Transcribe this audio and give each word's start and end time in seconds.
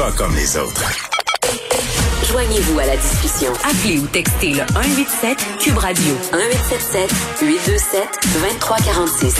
Pas 0.00 0.10
comme 0.12 0.34
les 0.34 0.56
autres. 0.56 0.82
Joignez-vous 2.26 2.78
à 2.78 2.86
la 2.86 2.96
discussion. 2.96 3.52
Appelez 3.68 3.98
ou 3.98 4.06
textez 4.06 4.52
le 4.54 4.60
187 4.72 5.36
Cube 5.58 5.76
Radio 5.76 6.14
1877 6.32 7.10
827 7.42 8.08
2346. 8.32 9.36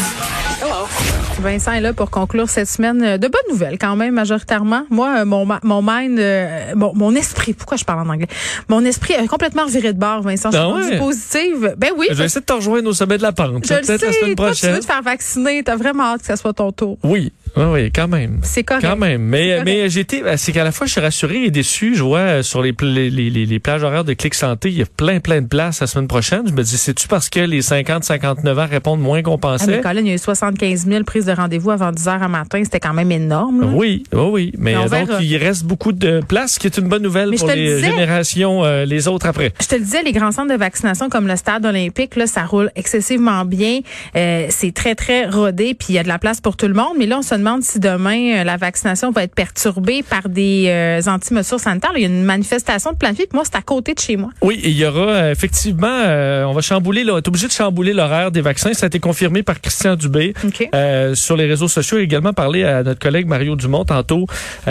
Vincent 1.41 1.73
est 1.73 1.81
là 1.81 1.95
pour 1.95 2.11
conclure 2.11 2.51
cette 2.51 2.69
semaine 2.69 3.03
euh, 3.03 3.17
de 3.17 3.27
bonnes 3.29 3.41
nouvelles 3.51 3.79
quand 3.79 3.97
même 3.97 4.13
majoritairement. 4.13 4.83
Moi, 4.91 5.21
euh, 5.21 5.25
mon 5.25 5.47
mon 5.63 5.81
mind, 5.83 6.19
euh, 6.19 6.75
mon, 6.75 6.93
mon 6.95 7.15
esprit, 7.15 7.55
pourquoi 7.55 7.79
je 7.79 7.85
parle 7.85 8.07
en 8.07 8.13
anglais? 8.13 8.27
Mon 8.69 8.85
esprit 8.85 9.15
est 9.15 9.27
complètement 9.27 9.65
viré 9.65 9.95
de 9.95 9.99
bord, 9.99 10.21
Vincent. 10.21 10.51
Je 10.51 10.59
suis 10.59 10.63
Ah 10.67 10.69
rendue 10.69 10.85
ouais? 10.91 10.99
positive. 10.99 11.75
Ben 11.79 11.93
oui. 11.97 12.09
Je 12.11 12.15
vais 12.15 12.27
essayer 12.27 12.43
de 12.43 12.47
te 12.47 12.53
rejoindre 12.53 12.91
au 12.91 12.93
sommet 12.93 13.17
de 13.17 13.23
la 13.23 13.33
pente. 13.33 13.65
Je 13.67 13.73
le 13.73 13.81
Peut-être 13.81 14.01
sais. 14.01 14.07
la 14.07 14.13
semaine 14.13 14.35
Toi, 14.35 14.47
tu 14.51 14.53
prochaine. 14.53 14.75
veux 14.75 14.81
te 14.81 14.85
faire 14.85 15.03
vacciner. 15.03 15.63
T'as 15.63 15.77
vraiment 15.77 16.05
hâte 16.05 16.21
que 16.21 16.27
ce 16.27 16.37
soit 16.37 16.53
ton 16.53 16.73
tour. 16.73 16.99
Oui, 17.05 17.33
oui, 17.57 17.65
oui, 17.65 17.93
quand 17.95 18.09
même. 18.09 18.41
C'est 18.43 18.65
correct. 18.65 18.83
Quand 18.87 18.97
même. 18.97 19.23
Mais, 19.23 19.51
correct. 19.51 19.65
mais 19.65 19.97
été, 19.97 20.23
ben, 20.23 20.37
c'est 20.37 20.53
qu'à 20.53 20.65
la 20.65 20.73
fois, 20.73 20.87
je 20.87 20.93
suis 20.93 21.01
rassuré 21.01 21.45
et 21.45 21.51
déçu. 21.51 21.95
Je 21.95 22.03
vois 22.03 22.19
euh, 22.21 22.43
sur 22.43 22.63
les, 22.63 22.75
les, 22.81 23.11
les, 23.11 23.31
les 23.31 23.59
plages 23.59 23.83
horaires 23.83 24.05
de 24.05 24.13
Clic 24.15 24.35
Santé, 24.35 24.69
il 24.71 24.79
y 24.79 24.83
a 24.83 24.87
plein, 24.87 25.21
plein 25.21 25.41
de 25.43 25.47
places 25.47 25.81
la 25.81 25.87
semaine 25.87 26.09
prochaine. 26.09 26.43
Je 26.47 26.53
me 26.53 26.63
dis, 26.63 26.77
c'est-tu 26.77 27.09
parce 27.09 27.29
que 27.29 27.41
les 27.41 27.61
50-59 27.61 28.59
ans 28.61 28.67
répondent 28.71 29.01
moins 29.01 29.23
qu'on 29.23 29.35
Ah, 29.43 29.57
mais 29.59 29.59
pensait? 29.59 29.81
Colin, 29.81 30.01
il 30.01 30.07
y 30.09 30.11
a 30.11 30.15
eu 30.15 30.19
75 30.19 30.87
000 30.87 31.05
prises 31.05 31.27
de 31.27 31.33
rendez-vous 31.33 31.71
avant 31.71 31.93
10 31.93 32.09
heures 32.09 32.23
à 32.23 32.29
matin. 32.29 32.61
C'était 32.65 32.81
quand 32.81 32.95
même 32.95 33.11
énorme. 33.13 33.61
là. 33.63 33.67
Oui, 33.75 34.05
oui, 34.13 34.21
oui. 34.31 34.53
Mais 34.59 34.73
Mais 34.73 34.77
on 34.77 34.81
euh, 34.81 34.89
donc, 34.89 35.09
verra. 35.09 35.23
il 35.23 35.37
reste 35.37 35.65
beaucoup 35.65 35.93
de 35.93 36.21
places, 36.27 36.55
ce 36.55 36.59
qui 36.61 36.67
est 36.67 36.79
une 36.79 36.89
bonne 36.89 37.03
nouvelle 37.03 37.31
Mais 37.31 37.37
pour 37.37 37.49
le 37.49 37.55
les 37.55 37.75
disais. 37.77 37.91
générations, 37.91 38.65
euh, 38.65 38.85
les 38.85 39.09
autres 39.09 39.27
après. 39.27 39.53
Je 39.61 39.67
te 39.67 39.75
le 39.75 39.81
disais, 39.83 40.03
les 40.03 40.13
grands 40.13 40.33
centres 40.33 40.53
de 40.53 40.59
vaccination 40.59 41.09
comme 41.09 41.27
le 41.27 41.37
stade 41.37 41.65
olympique, 41.67 42.17
là, 42.17 42.27
ça 42.27 42.45
roule 42.45 42.71
excessivement 42.77 43.45
bien. 43.45 43.81
Euh, 44.17 44.47
c'est 44.51 44.73
très, 44.73 44.95
très 44.95 45.27
rodé, 45.27 45.75
puis 45.75 45.89
il 45.91 45.95
y 45.95 45.99
a 45.99 46.03
de 46.03 46.09
la 46.09 46.19
place 46.19 46.41
pour 46.41 46.57
tout 46.57 46.69
le 46.69 46.75
monde. 46.75 46.95
Mais 46.99 47.07
là, 47.07 47.19
on 47.19 47.23
se 47.23 47.35
demande 47.41 47.63
si 47.63 47.81
demain, 47.81 48.39
euh, 48.41 48.45
la 48.45 48.57
vaccination 48.57 49.11
va 49.11 49.25
être 49.25 49.35
perturbée 49.35 50.03
par 50.03 50.29
des 50.29 50.67
euh, 50.69 51.01
anti-mesures 51.07 51.61
sanitaires. 51.61 51.93
Il 51.97 52.03
y 52.03 52.05
a 52.05 52.09
une 52.09 52.23
manifestation 52.25 52.93
de 52.93 52.97
plein 52.97 53.11
de 53.13 53.17
puis 53.17 53.27
moi, 53.35 53.43
c'est 53.45 53.57
à 53.57 53.63
côté 53.63 53.93
de 53.95 53.99
chez 54.01 54.17
moi. 54.17 54.31
Oui, 54.41 54.61
il 54.63 54.73
y 54.73 54.87
aura 54.87 55.01
euh, 55.09 55.33
effectivement, 55.33 55.87
euh, 55.89 56.45
on 56.45 56.53
va 56.53 56.61
chambouler, 56.63 57.05
on 57.11 57.19
est 57.19 57.29
obligé 57.29 57.47
de 57.49 57.53
chambouler 57.53 57.93
l'horaire 57.93 58.31
des 58.31 58.41
vaccins. 58.41 58.73
Ça 58.73 58.87
a 58.87 58.89
été 58.89 58.99
confirmé 59.01 59.43
par 59.43 59.61
Christian 59.61 59.97
Dubé 59.97 60.33
euh, 60.75 61.15
sur 61.15 61.37
les 61.37 61.47
réseaux 61.47 61.69
sociaux. 61.69 61.99
Il 61.99 62.03
a 62.03 62.05
également 62.05 62.33
parlé 62.33 62.65
à 62.65 62.83
notre 62.83 63.01
collègue 63.01 63.27
Mario 63.27 63.57
Dumont 63.57 63.85
tantôt 63.85 64.27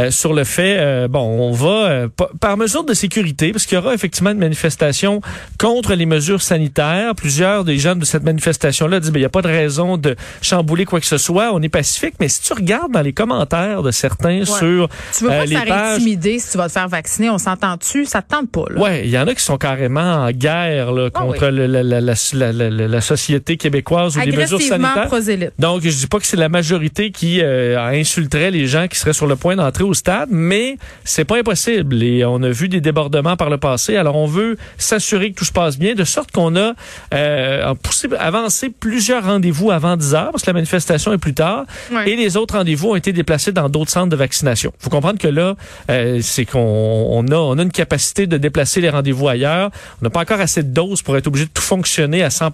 sur 0.10 0.34
le 0.34 0.44
fait, 0.44 1.08
bon, 1.10 1.20
on 1.20 1.52
va 1.52 2.08
pa- 2.16 2.30
par 2.40 2.58
mesure 2.58 2.84
de 2.84 2.94
sécurité, 2.94 3.52
parce 3.52 3.66
qu'il 3.66 3.76
y 3.76 3.78
aura 3.82 3.94
effectivement 3.94 4.32
une 4.32 4.38
manifestation 4.40 5.22
contre 5.60 5.94
les 5.96 6.06
mesures 6.06 6.42
sanitaires. 6.42 7.14
Plusieurs 7.16 7.64
des 7.66 7.78
gens 7.78 7.96
de 7.96 8.06
cette 8.06 8.24
manifestation-là 8.24 9.00
disent, 9.00 9.12
ben, 9.12 9.20
il 9.20 9.24
n'y 9.24 9.26
a 9.26 9.30
pas 9.30 9.42
de 9.42 9.48
raison 9.48 9.98
de 9.98 10.16
chambouler 10.42 10.86
quoi 10.86 11.00
que 11.00 11.06
ce 11.06 11.18
soit. 11.18 11.52
On 11.54 11.62
est 11.62 11.70
pacifique, 11.70 12.16
mais 12.20 12.28
si 12.30 12.42
tu 12.42 12.54
regardes 12.60 12.92
dans 12.92 13.02
les 13.02 13.14
commentaires 13.14 13.82
de 13.84 13.92
certains 13.92 14.46
sur 14.46 14.90
Tu 15.18 15.24
veux 15.24 15.32
euh, 15.32 15.40
pas 15.40 15.46
te 15.46 15.50
les 15.50 15.56
pages, 15.58 15.96
intimider 15.98 16.40
si 16.40 16.52
tu 16.52 16.58
vas 16.58 16.68
te 16.68 16.74
faire 16.74 16.88
vacciner. 16.88 17.30
On 17.30 17.38
s'entend-tu? 17.38 18.06
Ça 18.06 18.22
te 18.22 18.30
tente 18.34 18.50
pas, 18.52 18.64
là. 18.70 18.80
Ouais, 18.80 19.02
il 19.06 19.10
y 19.10 19.18
en 19.18 19.28
a 19.28 19.34
qui 19.36 19.44
sont 19.44 19.58
carrément 19.58 20.02
en 20.26 20.32
guerre 20.32 20.92
là, 20.92 21.10
Ah 21.14 21.20
contre 21.20 21.48
la, 21.48 21.68
la, 21.68 21.84
la, 21.84 22.02
la, 22.02 22.14
la- 22.34 22.52
la- 22.70 22.88
la 22.88 23.02
société 23.02 23.58
québécoise 23.58 24.16
ou 24.18 24.20
les 24.22 24.28
mesures 24.28 24.58
Agressivement 24.58 24.84
sanitaires. 24.88 25.08
prosélyte. 25.08 25.52
Donc, 25.60 25.82
je 25.84 25.90
dis 25.90 26.08
pas 26.08 26.20
que 26.20 26.26
c'est 26.26 26.38
la 26.38 26.50
majorité 26.50 27.12
qui 27.12 27.42
euh, 27.42 27.80
insulterait 27.80 28.52
les 28.52 28.68
gens 28.68 28.88
qui 28.88 28.98
seraient 28.98 29.14
sur 29.14 29.28
le 29.28 29.36
point 29.36 29.56
d'entrer 29.56 29.84
au 29.84 29.94
stade, 29.94 30.30
mais 30.32 30.78
c'est 31.04 31.26
pas 31.26 31.38
impossible. 31.38 32.02
Et 32.04 32.24
on 32.26 32.42
a 32.44 32.50
vu 32.50 32.70
des 32.70 32.82
débordements 32.82 33.36
par 33.38 33.50
le 33.50 33.58
passé. 33.58 33.96
Alors, 33.96 34.16
on 34.16 34.26
veut 34.28 34.58
s'assurer 34.78 35.32
que 35.32 35.38
tout 35.38 35.46
se 35.46 35.52
passe 35.52 35.78
bien, 35.78 35.96
de 35.96 36.04
sorte 36.04 36.32
qu'on 36.32 36.56
a 36.56 36.74
euh, 37.14 37.74
poussé, 37.82 38.08
avancé 38.20 38.70
plusieurs 38.70 39.24
rendez-vous 39.26 39.72
avant 39.72 39.98
10 39.98 40.14
heures, 40.16 40.32
parce 40.32 40.44
que 40.44 40.50
la 40.50 40.54
manifestation 40.54 41.14
est 41.14 41.18
plus 41.18 41.34
tard, 41.34 41.66
Ouais. 41.92 42.10
et 42.12 42.16
les 42.16 42.38
autres 42.38 42.49
rendez-vous 42.52 42.90
ont 42.90 42.96
été 42.96 43.14
déplacés 43.14 43.52
dans 43.52 43.70
d'autres 43.70 43.92
centres 43.92 44.10
de 44.10 44.16
vaccination. 44.16 44.72
faut 44.80 44.90
comprendre 44.90 45.20
que 45.20 45.28
là, 45.28 45.56
euh, 45.90 46.20
c'est 46.22 46.46
qu'on 46.46 46.60
on 47.12 47.28
a, 47.28 47.36
on 47.36 47.58
a 47.58 47.62
une 47.62 47.72
capacité 47.72 48.28
de 48.28 48.38
déplacer 48.38 48.82
les 48.82 48.90
rendez-vous 48.90 49.28
ailleurs. 49.28 49.70
On 50.02 50.06
n'a 50.06 50.10
pas 50.10 50.22
encore 50.22 50.40
assez 50.40 50.64
de 50.64 50.70
doses 50.74 51.02
pour 51.02 51.18
être 51.18 51.28
obligé 51.28 51.46
de 51.46 51.52
tout 51.52 51.62
fonctionner 51.62 52.24
à 52.24 52.30
100 52.30 52.50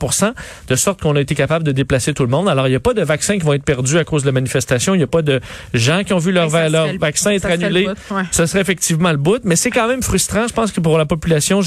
de 0.68 0.76
sorte 0.76 1.02
qu'on 1.02 1.16
a 1.16 1.22
été 1.22 1.36
capable 1.36 1.64
de 1.66 1.72
déplacer 1.72 2.14
tout 2.14 2.24
le 2.24 2.30
monde. 2.30 2.48
Alors, 2.50 2.68
il 2.68 2.72
n'y 2.72 2.76
a 2.76 2.80
pas 2.80 2.94
de 2.94 3.02
vaccins 3.02 3.38
qui 3.38 3.44
vont 3.46 3.54
être 3.54 3.64
perdus 3.64 3.98
à 3.98 4.04
cause 4.04 4.22
de 4.24 4.28
la 4.28 4.32
manifestation. 4.34 4.94
Il 4.94 4.98
n'y 4.98 5.04
a 5.04 5.08
pas 5.08 5.22
de 5.22 5.40
gens 5.74 6.04
qui 6.04 6.14
ont 6.14 6.18
vu 6.18 6.32
leur, 6.32 6.50
ça 6.52 6.70
leur 6.70 6.92
le- 6.92 6.98
vaccin 7.00 7.32
être 7.32 7.44
ça 7.44 7.50
annulé. 7.50 7.88
ouais. 7.88 8.24
Ce 8.32 8.46
serait 8.46 8.62
effectivement 8.62 9.12
le 9.12 9.18
bout, 9.18 9.42
mais 9.44 9.56
c'est 9.56 9.72
quand 9.72 9.88
même 9.88 10.02
frustrant. 10.04 10.48
Je 10.48 10.54
pense 10.54 10.72
que 10.72 10.80
pour 10.82 10.98
la 10.98 11.06
population, 11.06 11.62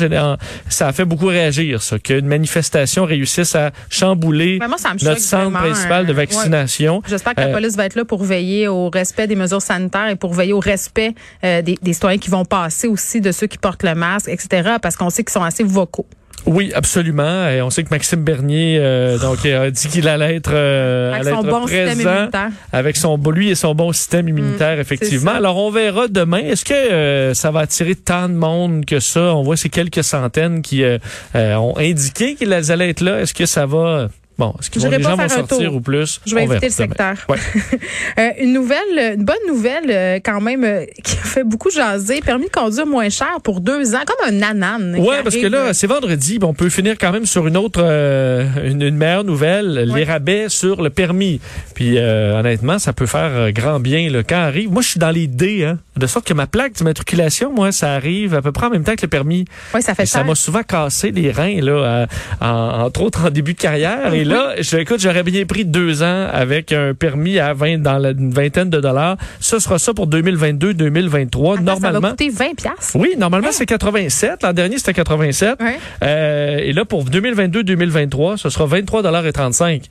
ça 0.68 0.88
a 0.88 0.92
fait 0.92 1.04
beaucoup 1.04 1.26
réagir, 1.26 1.82
ça, 1.82 1.98
qu'une 1.98 2.26
manifestation 2.26 3.04
réussisse 3.04 3.54
à 3.54 3.70
chambouler 3.90 4.58
ça 4.78 4.94
me 4.94 5.04
notre 5.04 5.20
centre 5.20 5.52
principal 5.58 6.06
de 6.06 6.12
euh, 6.12 6.14
ouais. 6.14 6.26
vaccination. 6.26 7.02
J'espère 7.08 7.34
que 7.34 7.40
la 7.40 7.48
Euh, 7.48 7.52
police 7.52 7.76
va 7.76 7.84
être 7.86 7.94
là 7.94 8.04
pour 8.04 8.17
veiller 8.24 8.68
au 8.68 8.90
respect 8.90 9.26
des 9.26 9.36
mesures 9.36 9.62
sanitaires 9.62 10.08
et 10.08 10.16
pour 10.16 10.34
veiller 10.34 10.52
au 10.52 10.60
respect 10.60 11.14
euh, 11.44 11.62
des, 11.62 11.78
des 11.80 11.92
citoyens 11.92 12.18
qui 12.18 12.30
vont 12.30 12.44
passer 12.44 12.88
aussi 12.88 13.20
de 13.20 13.32
ceux 13.32 13.46
qui 13.46 13.58
portent 13.58 13.82
le 13.82 13.94
masque, 13.94 14.28
etc. 14.28 14.76
Parce 14.80 14.96
qu'on 14.96 15.10
sait 15.10 15.24
qu'ils 15.24 15.32
sont 15.32 15.42
assez 15.42 15.64
vocaux. 15.64 16.06
Oui, 16.46 16.72
absolument. 16.74 17.48
Et 17.48 17.60
on 17.62 17.70
sait 17.70 17.84
que 17.84 17.90
Maxime 17.90 18.22
Bernier 18.22 18.78
euh, 18.80 19.18
donc 19.18 19.44
a 19.44 19.70
dit 19.70 19.88
qu'il 19.88 20.08
allait 20.08 20.36
être, 20.36 20.50
euh, 20.52 21.12
Avec 21.12 21.26
allait 21.26 21.36
son 21.36 21.44
être 21.44 21.50
bon 21.50 21.66
système 21.66 21.86
présent 21.86 22.14
immunitaire. 22.14 22.50
avec 22.72 22.96
son 22.96 23.16
lui 23.30 23.50
et 23.50 23.54
son 23.54 23.74
bon 23.74 23.92
système 23.92 24.28
immunitaire 24.28 24.78
effectivement. 24.78 25.32
Mm. 25.32 25.36
Alors 25.36 25.56
on 25.56 25.70
verra 25.70 26.08
demain. 26.08 26.38
Est-ce 26.38 26.64
que 26.64 26.74
euh, 26.74 27.34
ça 27.34 27.50
va 27.50 27.60
attirer 27.60 27.94
tant 27.94 28.28
de 28.28 28.34
monde 28.34 28.84
que 28.84 29.00
ça? 29.00 29.34
On 29.34 29.42
voit 29.42 29.56
ces 29.56 29.68
quelques 29.68 30.04
centaines 30.04 30.62
qui 30.62 30.82
euh, 30.84 30.98
euh, 31.34 31.54
ont 31.56 31.76
indiqué 31.76 32.34
qu'ils 32.34 32.52
allaient 32.52 32.90
être 32.90 33.02
là. 33.02 33.20
Est-ce 33.20 33.34
que 33.34 33.46
ça 33.46 33.66
va 33.66 34.08
Bon, 34.38 34.54
est-ce 34.60 34.70
que 34.70 34.78
les 34.78 35.02
gens 35.02 35.16
vont 35.16 35.28
sortir 35.28 35.74
ou 35.74 35.80
plus? 35.80 36.20
Je 36.24 36.34
vais 36.34 36.44
éviter 36.44 36.66
le 36.66 36.72
secteur. 36.72 37.14
Ouais. 37.28 37.36
Euh, 38.18 38.30
une 38.40 38.52
nouvelle, 38.52 39.14
une 39.16 39.24
bonne 39.24 39.36
nouvelle 39.46 39.90
euh, 39.90 40.18
quand 40.24 40.40
même 40.40 40.64
euh, 40.64 40.84
qui 41.04 41.14
a 41.16 41.20
fait 41.20 41.44
beaucoup 41.44 41.70
jaser. 41.70 42.20
Permis 42.20 42.46
de 42.46 42.50
conduire 42.50 42.86
moins 42.86 43.08
cher 43.10 43.36
pour 43.44 43.60
deux 43.60 43.94
ans, 43.94 44.00
comme 44.06 44.34
un 44.34 44.42
anane. 44.42 44.94
qui 44.96 45.00
Ouais, 45.00 45.22
parce 45.22 45.36
que 45.36 45.46
là, 45.46 45.72
c'est 45.74 45.86
vendredi, 45.86 46.38
on 46.42 46.54
peut 46.54 46.68
finir 46.68 46.96
quand 46.98 47.12
même 47.12 47.26
sur 47.26 47.46
une 47.46 47.56
autre, 47.56 47.80
une, 47.80 48.82
une 48.82 48.96
meilleure 48.96 49.24
nouvelle, 49.24 49.86
Ouais. 49.90 49.98
les 49.98 50.04
rabais 50.04 50.48
sur 50.48 50.82
le 50.82 50.90
permis. 50.90 51.40
Puis 51.74 51.98
honnêtement, 51.98 52.78
ça 52.78 52.92
peut 52.92 53.06
faire 53.06 53.52
grand 53.52 53.78
bien 53.80 54.08
le 54.10 54.22
quand 54.22 54.36
arrive. 54.36 54.70
Moi, 54.72 54.82
je 54.82 54.88
suis 54.88 55.00
dans 55.00 55.10
les 55.10 55.26
D, 55.26 55.64
hein, 55.64 55.78
de 55.96 56.06
sorte 56.06 56.26
que 56.26 56.34
ma 56.34 56.46
plaque 56.46 56.72
d'immatriculation, 56.72 57.52
moi, 57.52 57.70
ça 57.72 57.92
arrive 57.92 58.34
à 58.34 58.42
peu 58.42 58.52
près 58.52 58.66
en 58.66 58.70
même 58.70 58.84
temps 58.84 58.94
que 58.96 59.02
le 59.02 59.08
permis. 59.08 59.44
ouais, 59.74 59.80
ça 59.82 59.94
fait 59.94 60.04
Et 60.04 60.06
ça 60.06 60.24
m'a 60.24 60.34
souvent 60.34 60.62
cassé 60.62 61.10
les 61.10 61.30
reins, 61.30 61.60
là, 61.60 62.06
à- 62.40 62.84
entre 62.84 63.02
autres 63.02 63.26
en 63.26 63.30
début 63.30 63.54
de 63.54 63.58
carrière. 63.60 64.12
Et 64.14 64.24
là, 64.28 64.54
je, 64.60 64.76
écoute, 64.76 65.00
j'aurais 65.00 65.22
bien 65.22 65.44
pris 65.46 65.64
deux 65.64 66.02
ans 66.02 66.28
avec 66.32 66.72
un 66.72 66.94
permis 66.94 67.38
à 67.38 67.52
20, 67.54 67.78
dans 67.78 67.98
la, 67.98 68.10
une 68.10 68.32
vingtaine 68.32 68.70
de 68.70 68.80
dollars. 68.80 69.16
Ce 69.40 69.58
sera 69.58 69.78
ça 69.78 69.94
pour 69.94 70.08
2022-2023. 70.08 71.54
Attends, 71.54 71.62
Normalement. 71.62 71.80
Ça 71.80 72.00
va 72.00 72.10
coûter 72.10 72.30
20 72.30 72.54
piastres? 72.56 72.96
Oui, 72.96 73.14
normalement, 73.18 73.48
c'est 73.52 73.66
87. 73.66 74.42
L'an 74.42 74.52
dernier, 74.52 74.78
c'était 74.78 74.94
87. 74.94 75.60
Ouais. 75.60 75.78
Euh, 76.02 76.58
et 76.58 76.72
là, 76.72 76.84
pour 76.84 77.04
2022-2023, 77.04 78.36
ce 78.36 78.50
sera 78.50 78.66
23,35 78.66 79.84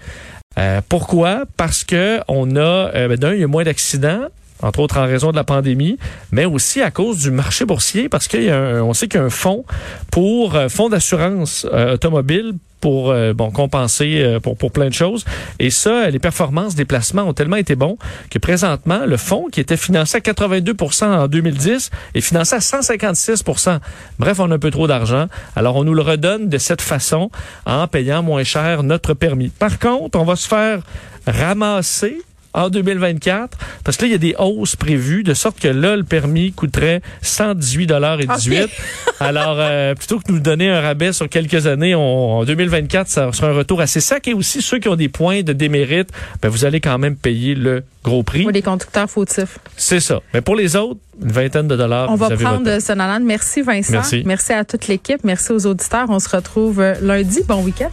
euh, 0.57 0.81
Pourquoi? 0.87 1.43
Parce 1.57 1.83
que 1.83 2.19
on 2.27 2.55
a, 2.55 2.59
euh, 2.59 3.07
ben, 3.07 3.17
d'un, 3.17 3.33
il 3.33 3.41
y 3.41 3.43
a 3.43 3.47
moins 3.47 3.63
d'accidents 3.63 4.27
entre 4.61 4.79
autres 4.79 4.97
en 4.97 5.05
raison 5.05 5.31
de 5.31 5.35
la 5.35 5.43
pandémie, 5.43 5.97
mais 6.31 6.45
aussi 6.45 6.81
à 6.81 6.91
cause 6.91 7.19
du 7.19 7.31
marché 7.31 7.65
boursier, 7.65 8.09
parce 8.09 8.27
qu'on 8.27 8.93
sait 8.93 9.07
qu'il 9.07 9.19
y 9.19 9.23
a 9.23 9.25
un 9.25 9.29
fonds 9.29 9.65
pour 10.11 10.55
euh, 10.55 10.69
fonds 10.69 10.89
d'assurance 10.89 11.67
euh, 11.71 11.93
automobile 11.93 12.53
pour 12.81 13.11
euh, 13.11 13.33
bon 13.33 13.51
compenser 13.51 14.21
euh, 14.21 14.39
pour 14.39 14.57
pour 14.57 14.71
plein 14.71 14.87
de 14.87 14.93
choses 14.93 15.25
et 15.59 15.69
ça 15.69 16.09
les 16.09 16.19
performances 16.19 16.75
des 16.75 16.85
placements 16.85 17.23
ont 17.23 17.33
tellement 17.33 17.55
été 17.55 17.75
bons 17.75 17.97
que 18.29 18.39
présentement 18.39 19.05
le 19.05 19.17
fonds 19.17 19.47
qui 19.51 19.59
était 19.59 19.77
financé 19.77 20.17
à 20.17 20.19
82% 20.19 21.05
en 21.05 21.27
2010 21.27 21.89
est 22.13 22.21
financé 22.21 22.55
à 22.55 22.59
156% 22.59 23.79
Bref, 24.19 24.39
on 24.39 24.51
a 24.51 24.55
un 24.55 24.59
peu 24.59 24.71
trop 24.71 24.87
d'argent. 24.87 25.27
Alors 25.55 25.75
on 25.75 25.83
nous 25.83 25.93
le 25.93 26.01
redonne 26.01 26.49
de 26.49 26.57
cette 26.57 26.81
façon 26.81 27.29
en 27.65 27.87
payant 27.87 28.23
moins 28.23 28.43
cher 28.43 28.83
notre 28.83 29.13
permis. 29.13 29.49
Par 29.49 29.79
contre, 29.79 30.19
on 30.19 30.25
va 30.25 30.35
se 30.35 30.47
faire 30.47 30.81
ramasser 31.25 32.21
en 32.53 32.69
2024 32.69 33.57
parce 33.83 33.97
que 33.97 34.03
là 34.03 34.07
il 34.07 34.11
y 34.11 34.15
a 34.15 34.17
des 34.17 34.35
hausses 34.39 34.75
prévues 34.75 35.23
de 35.23 35.33
sorte 35.33 35.59
que 35.59 35.67
là 35.67 35.95
le 35.95 36.03
permis 36.03 36.51
coûterait 36.51 37.01
118 37.21 37.87
dollars 37.87 38.19
et 38.21 38.27
18. 38.27 38.67
Alors 39.19 39.57
euh, 39.59 39.95
plutôt 39.95 40.19
que 40.19 40.31
nous 40.31 40.39
donner 40.39 40.69
un 40.69 40.81
rabais 40.81 41.13
sur 41.13 41.27
quelques 41.29 41.67
années, 41.67 41.95
on- 41.95 42.39
en 42.39 42.45
2024 42.45 43.07
ça 43.07 43.31
sera 43.31 43.47
un 43.49 43.53
retour 43.53 43.81
assez 43.81 43.99
sec 43.99 44.27
et 44.27 44.33
aussi 44.33 44.61
ceux 44.61 44.79
qui 44.79 44.87
ont 44.89 44.95
des 44.95 45.09
points 45.09 45.41
de 45.43 45.53
démérite, 45.53 46.09
ben 46.41 46.49
vous 46.49 46.65
allez 46.65 46.79
quand 46.81 46.97
même 46.97 47.15
payer 47.15 47.55
le 47.55 47.83
gros 48.03 48.23
prix. 48.23 48.43
Pour 48.43 48.51
les 48.51 48.61
conducteurs 48.61 49.09
fautifs. 49.09 49.59
C'est 49.75 49.99
ça. 49.99 50.21
Mais 50.33 50.41
pour 50.41 50.55
les 50.55 50.75
autres, 50.75 50.99
une 51.21 51.31
vingtaine 51.31 51.67
de 51.67 51.75
dollars. 51.75 52.09
On 52.09 52.13
vous 52.15 52.17
va 52.19 52.27
avez 52.27 52.43
prendre 52.43 52.93
nanan. 52.95 53.23
Merci 53.25 53.61
Vincent. 53.61 53.91
Merci. 53.91 54.23
Merci 54.25 54.53
à 54.53 54.63
toute 54.63 54.87
l'équipe. 54.87 55.23
Merci 55.23 55.51
aux 55.51 55.65
auditeurs. 55.65 56.05
On 56.09 56.19
se 56.19 56.29
retrouve 56.29 56.79
euh, 56.79 56.93
lundi. 57.01 57.41
Bon 57.47 57.63
week-end. 57.63 57.89